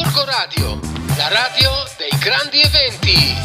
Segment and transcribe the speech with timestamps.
[0.00, 0.80] Gorgo Radio,
[1.18, 3.36] la radio dei grandi eventi.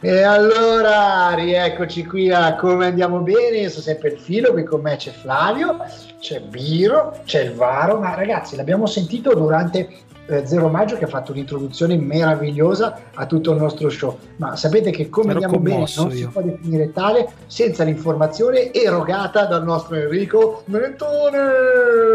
[0.00, 4.80] E allora, rieccoci qui a Come Andiamo Bene, io sono sempre il filo, qui con
[4.80, 5.78] me c'è Flavio,
[6.20, 9.88] c'è Biro, c'è il Varo, ma ragazzi l'abbiamo sentito durante
[10.26, 14.92] eh, Zero Maggio che ha fatto un'introduzione meravigliosa a tutto il nostro show, ma sapete
[14.92, 16.16] che Come Ero Andiamo Bene non io.
[16.16, 22.06] si può definire tale senza l'informazione erogata dal nostro Enrico Mentone!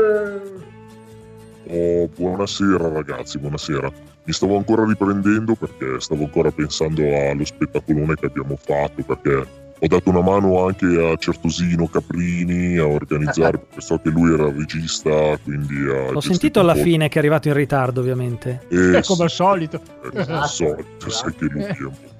[1.68, 3.92] Oh, buonasera ragazzi, buonasera.
[4.26, 9.88] Mi stavo ancora riprendendo perché stavo ancora pensando allo spettacolone che abbiamo fatto perché ho
[9.88, 14.56] dato una mano anche a Certosino Caprini a organizzare, perché so che lui era il
[14.56, 18.62] regista, quindi gestito sentito alla fine che è arrivato in ritardo, ovviamente.
[18.70, 19.82] Eh, come al solito.
[20.14, 22.13] Eh, al solito, sai che lui è un po'.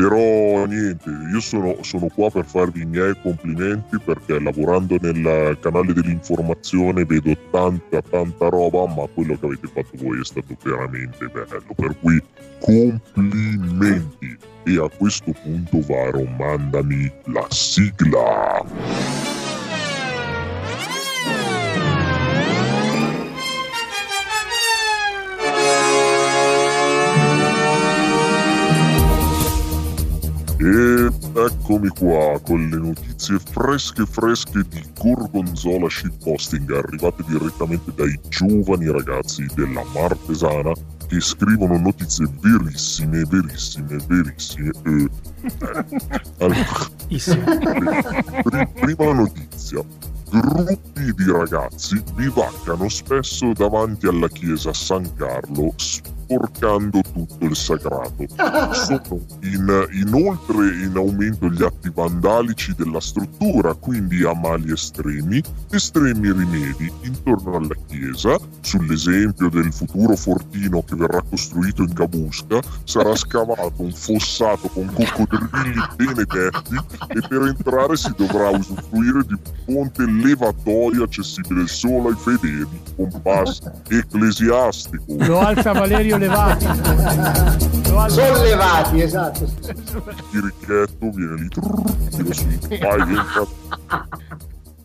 [0.00, 5.92] Però niente, io sono, sono qua per farvi i miei complimenti perché lavorando nel canale
[5.92, 11.74] dell'informazione vedo tanta tanta roba, ma quello che avete fatto voi è stato veramente bello,
[11.76, 12.18] per cui
[12.60, 14.38] complimenti.
[14.64, 18.64] E a questo punto Varo, mandami la sigla.
[31.70, 39.46] Eccomi qua con le notizie fresche fresche di Gorgonzola Shitposting arrivate direttamente dai giovani ragazzi
[39.54, 40.72] della Martesana
[41.06, 44.70] che scrivono notizie verissime, verissime, verissime.
[44.84, 45.08] Eh.
[46.38, 46.66] Allora,
[48.42, 49.82] pri- prima notizia.
[50.30, 55.74] Gruppi di ragazzi bivaccano spesso davanti alla chiesa San Carlo
[56.30, 58.24] sporcando tutto il sagrato.
[58.72, 66.32] Sono in- inoltre in aumento gli atti vandalici della struttura, quindi a mali estremi, estremi
[66.32, 73.72] rimedi intorno alla chiesa, sull'esempio del futuro fortino che verrà costruito in Cabusca, sarà scavato
[73.78, 76.76] un fossato con coccodrilli benedetti
[77.08, 83.20] e per entrare si dovrà usufruire di un ponte levatoio accessibile solo ai fedeli con
[83.22, 85.04] pass ecclesiastico.
[85.08, 86.66] Lo alza Valerio Levati.
[87.90, 89.44] Lo alza- Sollevati, esatto.
[89.44, 92.44] il chirichetto viene lì tira su
[92.78, 93.46] vai entra.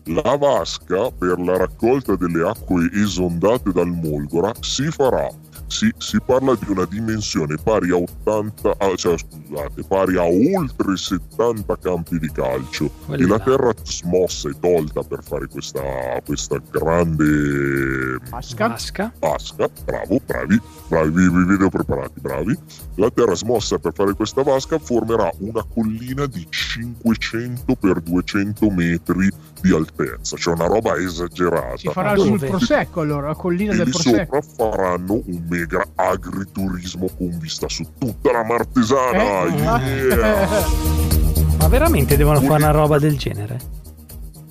[0.04, 5.28] la vasca per la raccolta delle acque esondate dal Molgora si farà
[5.66, 10.96] si, si parla di una dimensione pari a 80 ah, cioè scusate pari a oltre
[10.96, 15.82] 70 campi di calcio Quelli e la terra smossa e tolta per fare questa,
[16.24, 18.68] questa grande Vasca.
[18.68, 19.12] Vasca.
[19.18, 22.58] vasca, bravo, bravi, bravi, vi, vedo preparati, bravi.
[22.96, 29.30] La terra smossa per fare questa vasca formerà una collina di 500 per 200 metri
[29.60, 31.76] di altezza, cioè una roba esagerata.
[31.76, 34.40] Si farà sul Prosecco allora, la collina e del lì Prosecco.
[34.42, 39.44] sopra faranno un mega agriturismo con vista su tutta la martesana.
[39.44, 39.90] Eh?
[40.06, 40.48] yeah!
[41.58, 43.58] Ma veramente devono fare una roba del genere?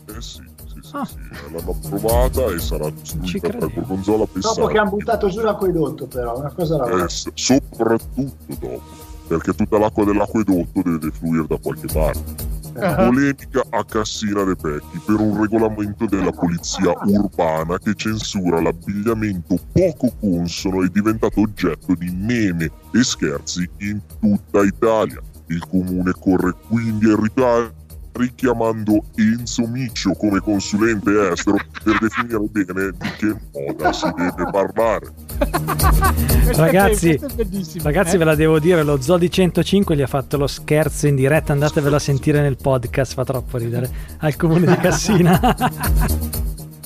[0.07, 1.05] Eh sì, sì, sì, Ah.
[1.05, 1.15] sì,
[1.51, 3.69] l'hanno approvata e sarà tra credevo.
[3.75, 8.81] Gorgonzola Dopo che hanno buttato giù l'acquedotto però, una cosa la Eh, soprattutto dopo,
[9.27, 12.44] perché tutta l'acqua dell'acquedotto deve fluire da qualche parte.
[12.75, 20.13] Polemica a Cassina de Pecchi per un regolamento della polizia urbana che censura l'abbigliamento poco
[20.19, 25.22] consono e diventato oggetto di meme e scherzi in tutta Italia.
[25.47, 27.72] Il comune corre quindi ai ripari
[28.15, 35.11] richiamando Enzo Miccio come consulente estero per definire bene di che moda si deve parlare.
[36.55, 37.19] Ragazzi.
[37.81, 38.17] Ragazzi, Eh?
[38.17, 41.95] ve la devo dire, lo Zodi 105 gli ha fatto lo scherzo in diretta, andatevelo
[41.95, 43.89] a sentire nel podcast, fa troppo ridere,
[44.19, 46.43] al comune di Cassina.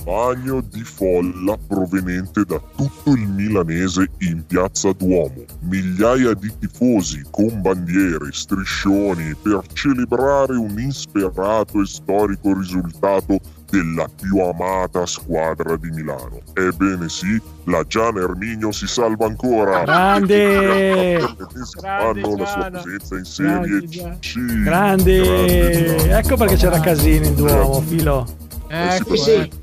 [0.09, 5.45] Bagno di folla proveniente da tutto il milanese in piazza Duomo.
[5.59, 13.37] Migliaia di tifosi con bandiere, striscioni per celebrare un insperato e storico risultato
[13.69, 16.41] della più amata squadra di Milano.
[16.55, 19.83] Ebbene sì, la Giana Erminio si salva ancora.
[19.83, 21.17] Grande!
[21.19, 24.17] Per l'ennesimo Grande anno la sua presenza in Serie Grande!
[24.21, 24.63] C.
[24.63, 25.21] Grande!
[25.21, 26.17] Grande Giana.
[26.17, 28.25] Ecco perché c'era casino in Duomo, filo.
[28.71, 29.17] Ecco, eh.
[29.17, 29.58] sì.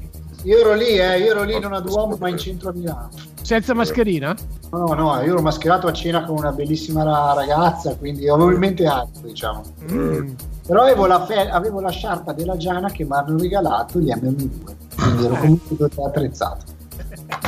[0.46, 3.08] Io ero lì, eh, io ero lì non a Duomo ma in centro a Milano.
[3.42, 4.32] Senza mascherina?
[4.70, 8.58] No, no, io ero mascherato a cena con una bellissima ra- ragazza, quindi avevo in
[8.58, 9.62] mente altro, diciamo.
[9.90, 10.34] Mm.
[10.64, 14.74] Però avevo la, fe- avevo la sciarpa della Giana che mi hanno regalato gli MM2,
[14.94, 16.74] quindi ero comunque tutto attrezzato.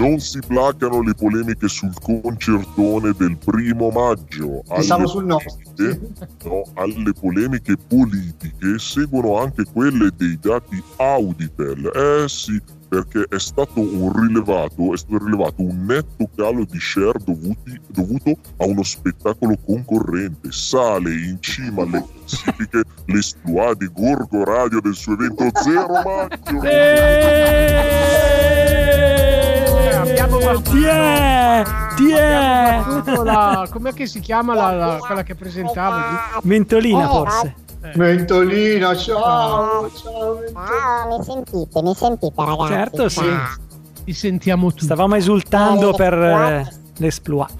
[0.00, 4.62] Non si placano le polemiche sul concertone del primo maggio.
[4.69, 5.56] Pensavo Alle sul nostro.
[5.75, 11.91] polemiche- no, alle polemiche politiche seguono anche quelle dei dati Auditel.
[11.95, 17.19] Eh sì, perché è stato un rilevato, è stato rilevato un netto calo di share
[17.25, 20.50] dovuti- dovuto a uno spettacolo concorrente.
[20.53, 26.61] Sale in cima alle classifiche l'esploit di Gorgo Radio del suo evento Zero Maggio.
[30.50, 31.62] Eh, Ti è?
[31.97, 32.83] Ti è?
[32.87, 36.05] battuto la- com'è che si chiama la, la- quella che presentavo lì?
[36.43, 37.55] Mentolina Eh, forse.
[37.95, 40.67] Mentolina, ciao, ciao, Mentolina.
[40.67, 41.83] Ciao, mi sentite?
[41.83, 42.69] Mi sentite ragazzi?
[42.73, 43.25] Certo, sì.
[44.05, 44.85] Ti sentiamo tutti.
[44.85, 47.50] Stavamo esultando per eh, l'esploit.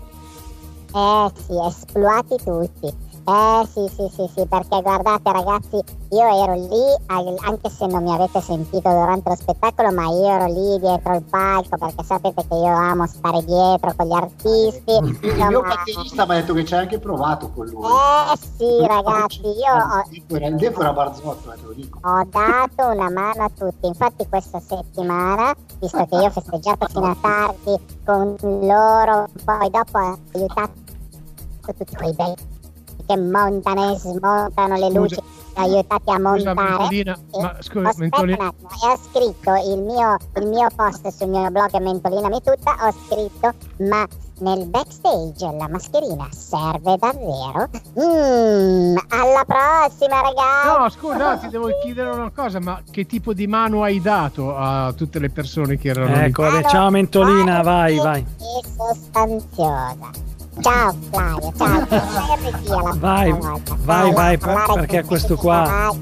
[0.95, 2.95] Eh sì, esploati tutti.
[3.29, 8.11] Eh sì, sì, sì, sì, perché guardate ragazzi, io ero lì, anche se non mi
[8.15, 12.55] avete sentito durante lo spettacolo, ma io ero lì dietro il palco, perché sapete che
[12.55, 14.93] io amo stare dietro con gli artisti.
[14.93, 17.85] Il mio insomma, batterista mi ha detto che ci hai anche provato con lui.
[17.85, 21.99] Eh sì ragazzi, io ho, Il era- Il Barzotto, eh, te lo dico.
[22.01, 23.89] ho dato una mano a tutti.
[23.89, 29.99] Infatti questa settimana, visto che io ho festeggiato fino a tardi con loro, poi dopo
[29.99, 30.73] ho aiutato
[31.77, 32.35] tutti quei bei
[33.09, 35.23] che montano e smontano le luci, ho
[35.55, 36.69] aiutati a Scusa, montare.
[36.69, 40.69] Mentolina, E- ma scusa, Aspetta Mentolina, un attimo, e ho scritto il mio, il mio
[40.77, 43.53] post sul mio blog Mentolinami tutta, ho scritto
[43.89, 44.07] ma
[44.41, 47.69] nel backstage la mascherina serve davvero?
[47.99, 50.79] Mm, alla prossima ragazzi!
[50.79, 54.93] No, scusa, ti devo chiedere una cosa, ma che tipo di mano hai dato a
[54.93, 56.25] tutte le persone che erano lì?
[56.27, 58.21] Ecco, ciao Mentolina, vai, vai.
[58.21, 60.28] E sostanziosa.
[60.61, 61.87] Ciao Flavio, ciao.
[62.79, 65.93] Alla Vai, vai, Ciao, vai, parlare perché questo qua-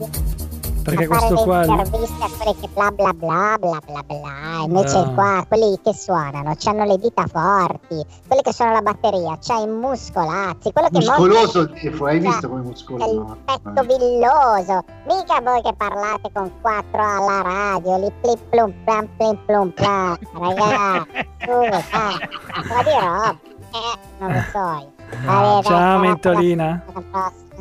[0.87, 1.65] Perché a fare questo le qua...
[1.65, 4.63] interviste a quelli che bla bla bla bla bla bla.
[4.65, 5.11] Invece Ah.
[5.15, 9.67] qua, quelli che suonano, hanno le dita forti, quelli che suonano la batteria, c'ha i
[9.67, 13.05] muscolazzi, quello che Muscoloso il Defo, hai Cioè, visto come muscoloso?
[13.21, 14.85] il petto villoso.
[15.09, 20.17] Mica voi che parlate con quattro alla radio, li plip plum plam plum plum plam.
[20.39, 23.39] Ragazzi, scusa, un po' di roba.
[23.77, 24.59] Eh, non lo so.
[24.59, 24.93] io.
[25.19, 26.83] Vabbè, dai, Ciao Mentolina.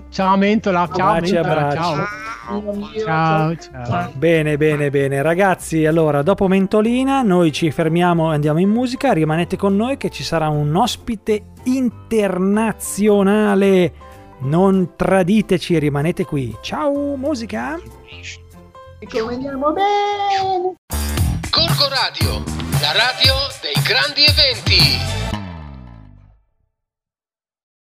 [0.09, 1.77] Ciao Mentola, ciao Baci, Mentola, abbracci.
[1.77, 1.95] ciao.
[3.03, 3.55] Ciao.
[3.55, 4.11] Ciao.
[4.13, 5.21] Bene, bene, bene.
[5.21, 9.11] Ragazzi, allora, dopo Mentolina, noi ci fermiamo e andiamo in musica.
[9.13, 13.93] Rimanete con noi che ci sarà un ospite internazionale.
[14.41, 16.55] Non traditeci, rimanete qui.
[16.61, 17.79] Ciao, musica.
[18.99, 20.75] E come andiamo bene?
[21.49, 22.43] Gorgo Radio,
[22.81, 25.24] la radio dei grandi eventi.